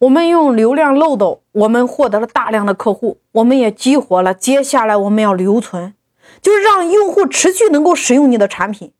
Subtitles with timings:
[0.00, 4.32] 我们用流量漏斗，我们获得了大量的客户，我们也激活了。
[4.32, 5.94] 接下来我们要留存，
[6.40, 8.92] 就是让用户持续能够使用你的产品，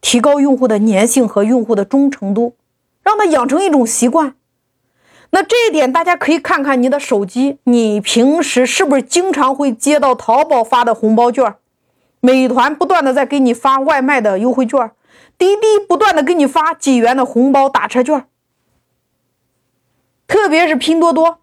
[0.00, 2.56] 提高用户的粘性和用户的忠诚度，
[3.02, 4.34] 让他养成一种习惯。
[5.30, 11.54] 那这一点大家可以看看你的手机，你平时是不是经常会接到淘宝发的红包券？
[12.18, 14.90] 美团不断的在给你发外卖的优惠券。
[15.36, 18.28] 滴滴不断的给你发几元的红包打车券，
[20.26, 21.40] 特别是拼多多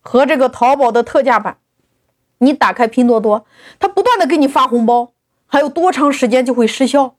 [0.00, 1.58] 和这个淘宝的特价版，
[2.38, 3.46] 你打开拼多多，
[3.78, 5.12] 它不断的给你发红包，
[5.46, 7.16] 还有多长时间就会失效，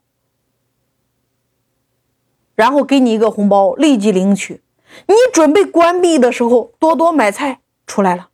[2.54, 4.62] 然后给你一个红包立即领取，
[5.06, 8.30] 你准备关闭的时候，多多买菜出来了，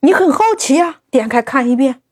[0.00, 2.02] 你很好奇呀，点开看一遍，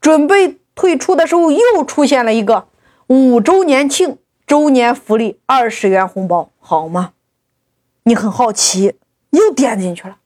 [0.00, 2.68] 准备退出的时候又出现了一个。
[3.06, 7.12] 五周年庆周年福利二十元红包好吗？
[8.04, 8.98] 你很好奇，
[9.30, 10.18] 又点进去了，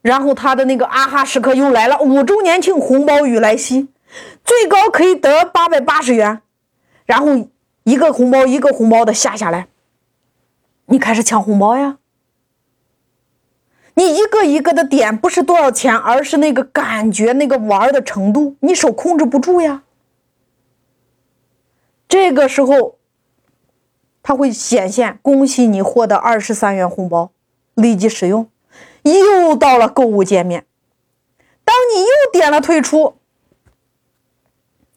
[0.00, 3.88] 然后他的那个啊哈时刻又来了，五周年庆红包雨来袭，
[4.44, 6.40] 最高可以得八百八十元，
[7.04, 7.48] 然后
[7.84, 9.68] 一个红包一个红包的下下来，
[10.86, 11.98] 你开始抢红包呀。
[13.98, 19.82] 你一个一个的点不是多少钱，而是那个感觉，那个玩的程度，你手控制不住呀。
[22.08, 22.98] 这个时候，
[24.22, 27.32] 它会显现恭喜你获得二十三元红包，
[27.74, 28.48] 立即使用。
[29.02, 30.64] 又到了购物界面，
[31.64, 33.16] 当你又点了退出，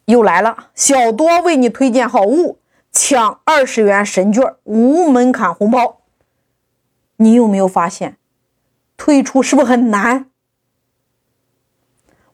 [0.04, 2.58] 又来了小多为你推荐好物，
[2.92, 6.02] 抢二十元神券，无门槛红包。
[7.16, 8.16] 你有没有发现？
[9.04, 10.30] 退出是不是很难？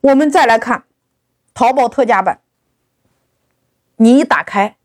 [0.01, 0.83] 我们再来看
[1.51, 2.41] 淘宝特价版，
[3.95, 4.75] 你一打开，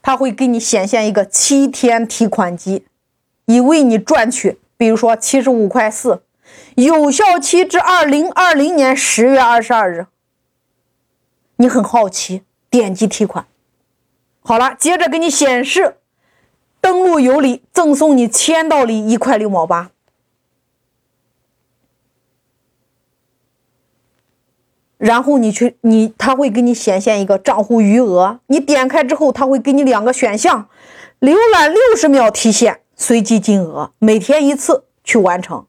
[0.00, 2.86] 它会给你显现一个七天提款机，
[3.46, 6.22] 以为你赚取，比如说七十五块四，
[6.76, 10.06] 有效期至二零二零年十月二十二日。
[11.56, 13.48] 你很好奇，点击提款，
[14.42, 15.96] 好了，接着给你显示
[16.80, 19.90] 登录有礼，赠送你签到礼一块六毛八。
[24.98, 30.68] 然后你去，你他会给你显现一个账户余额，你点开之后，他会给你两个选项：
[31.20, 35.66] 浏览六十秒提现，随机金额，每天一次去完成；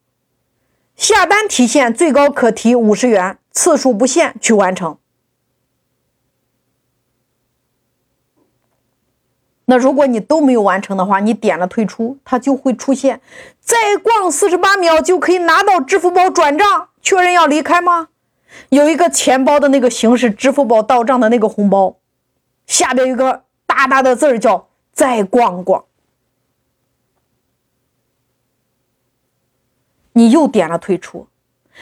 [0.95, 4.97] 下单提现，最高可提五十元，次数不限去完成。
[9.65, 13.19] 那如果你都没有完成的话，你点了退出，它就会出现
[13.59, 18.07] 再逛四十八秒就可以拿到支付宝转账，确认要离开吗？
[18.69, 21.97] 有一个钱包的那个形式，支付宝到账的那个红包，
[22.65, 25.85] 下边有个大大的字儿叫“再逛逛”。
[30.13, 31.27] 你又点了退出，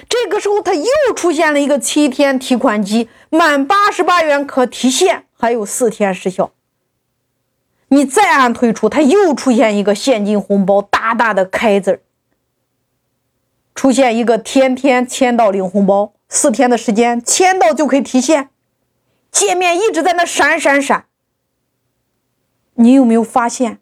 [0.10, 6.52] 这个时候它又出现了一个七天提款机，满八十八元可提现，还有四天时效。
[7.88, 12.02] 你再按退出，它又出现一个现金红包，大大的开字儿，
[13.76, 16.14] 出现一个天天签到领红包。
[16.28, 18.50] 四天的时间签到就可以提现，
[19.32, 21.06] 界面一直在那闪闪闪。
[22.74, 23.80] 你有没有发现，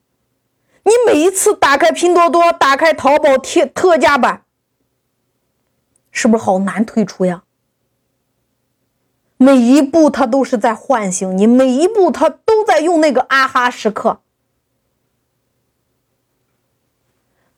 [0.84, 4.44] 你每一次打开拼多多、打开淘宝特特价版，
[6.12, 7.44] 是不是好难退出呀？
[9.38, 14.20] 每一步它都是在唤醒你，每一步它都在用那个啊哈时刻。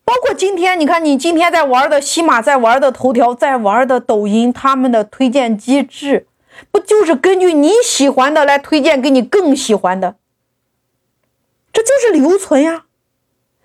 [0.06, 6.28] 包括今天，你看你今天在玩的西马，在玩的头条，在玩的抖音，他们的推荐机制，
[6.70, 10.14] 不就是根据你喜欢的来推荐给你更喜欢的？
[11.72, 12.84] 这就是留存呀！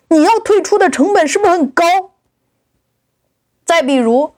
[0.08, 1.86] 你要退出的成本是不是很高？
[3.64, 4.34] 再比如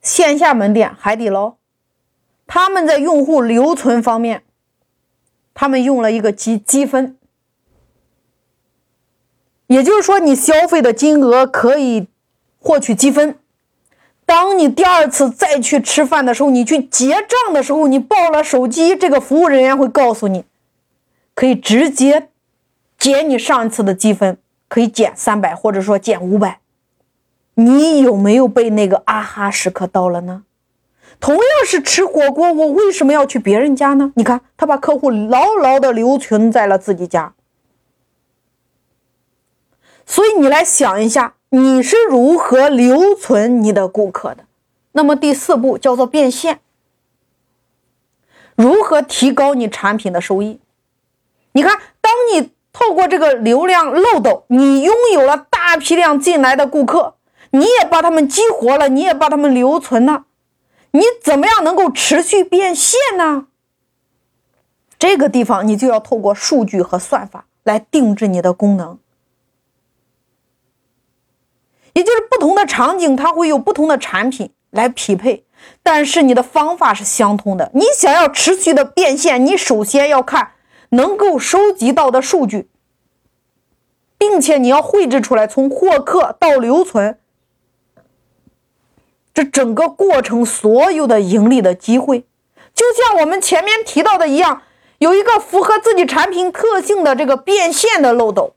[0.00, 1.56] 线下门店海底捞，
[2.46, 4.42] 他们在用户留存方面，
[5.52, 7.18] 他们用了一个积积分。
[9.68, 12.06] 也就是说，你消费的金额可以
[12.58, 13.38] 获取积分。
[14.24, 20.44] 当你第二次再去吃饭的时候，你去结账的时候，你报了手机，这个服务人员会告诉你，
[21.34, 22.28] 可以直接
[22.98, 26.58] 减你上一次的积分，可以减三百，或者说减五百。
[27.54, 30.42] 你有没有被那个啊哈时刻到了呢？
[31.18, 34.12] 同样是吃火锅，我为什么要去别人家呢？
[34.16, 37.32] 你看，他把客户牢牢的留存在了自己家。
[40.06, 44.44] 所以你来想一下，你是如何留存你的顾客的？
[44.92, 46.60] 那么第四步叫做变现。
[48.54, 50.60] 如何提高你产品的收益？
[51.52, 57.16] 你看，当你透过这个流量漏斗，你拥有了大批量进来的顾客，
[57.50, 60.24] 你也把他们激活了，你也把他们留存了，
[60.92, 63.48] 你怎么样能够持续变现呢？
[64.98, 68.98] 这个地方你就要透过数据和算法来定制你的功能，
[71.96, 75.46] 也就是不同的场景，它会有不同的产品来匹配。
[75.82, 77.70] 但是你的方法是相通的。
[77.72, 80.52] 你想要持续的变现，你首先要看
[80.90, 82.68] 能够收集到的数据，
[84.18, 87.18] 并且你要绘制出来从获客到留存
[89.32, 92.26] 这整个过程所有的盈利的机会。
[92.74, 94.60] 就像我们前面提到的一样，
[94.98, 98.55] 有一个符合自己产品特性的这个变现的漏斗，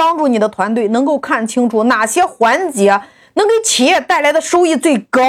[0.00, 3.02] 帮助你的团队能够看清楚哪些环节。
[3.34, 5.20] 能给企业带来的收益最高。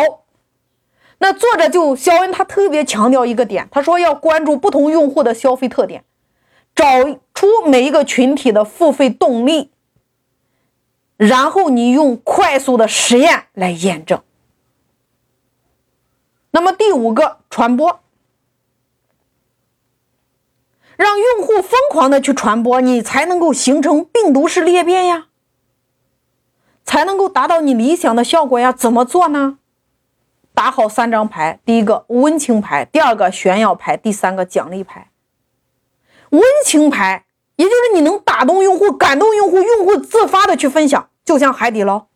[1.19, 6.03] 那作者就肖恩，他特别强调一个点，他说要关注不同用户的消费特点，
[6.73, 6.85] 找
[7.35, 9.69] 出每一个群体的付费动力，
[11.15, 14.19] 然后你用快速的实验来验证。
[16.49, 17.99] 那么第五个，传播，
[20.97, 21.30] 让用
[21.91, 25.27] 狂的去传播，你才能够形成病毒式裂变呀。
[26.85, 28.71] 才能够达到你理想的效果呀？
[28.71, 29.57] 怎么做呢？
[30.53, 35.09] 打好三张牌：第一个温情牌，第二个炫耀牌，第三个奖励牌。
[36.29, 37.25] 温情牌，
[37.57, 42.07] 也就是你能打动用户、感动用户，用户自发的去分享，就像海底捞。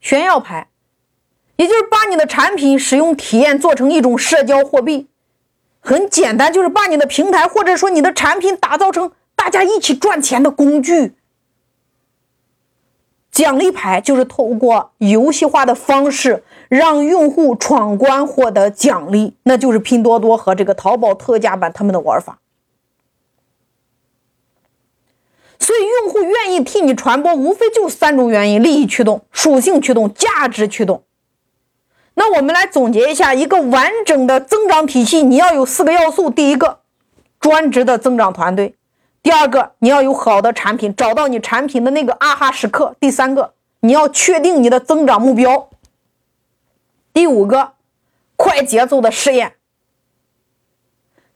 [0.00, 0.68] 炫耀牌，
[1.56, 5.08] 也就是把你的产品使用体验做成一种社交货币，
[5.82, 9.12] 很简单，就是把你的平台或者说你的产品打造成。
[9.34, 11.14] 大家一起赚钱的工具，
[13.32, 22.38] 奖励牌就是透过游戏化的方式让用户闯关获得奖励，那就是拼多多和这个淘宝特价版他们的玩法。
[25.58, 31.02] 所以用户愿意替你传播，无非就三种原因：利益驱动、属性驱动、价值驱动。
[32.14, 36.80] 那我们来总结一下，一个完整的增长体系，你要有四个要素：第一个，
[37.40, 38.76] 专职的增长团队。
[39.22, 42.94] 第二个，你要有好的产品，找到你产品的那个啊哈时刻。
[43.00, 45.68] 第三个，你要确定你的增长目标。
[47.14, 47.72] 第五个，
[48.36, 49.54] 快节奏的试验。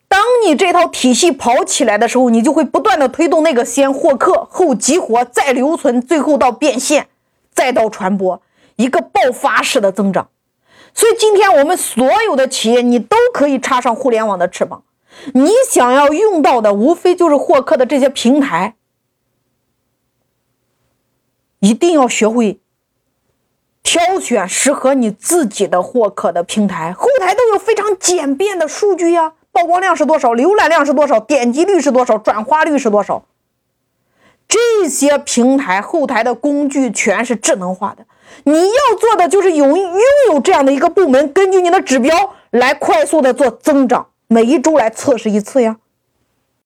[0.08, 7.08] 当你这套体系跑起来的时候，你就会不断的推动那个先获客后激活再留存，最后到变现，
[7.54, 8.42] 再到传播，
[8.76, 10.28] 一个爆发式的增长。
[10.96, 14.82] 所以今天我们所有的企业，你都可以插上互联网的翅膀。
[15.34, 18.74] 你想要用到的，无非就是获客的这些平台，
[21.60, 22.60] 一定要学会
[23.82, 26.94] 挑选适合你自己的获客的平台。
[26.94, 33.22] 后台都有非常简便的数据呀，曝光量是多少，浏览量是多少，点击率是多少，转化率是多少。
[34.48, 38.06] 这些平台后台的工具全是智能化的，
[38.44, 39.96] 你要做的就是有拥
[40.30, 44.06] 有这样的一个部门，根据你的指标来快速的做增长。
[44.28, 45.76] 每一周来测试一次呀。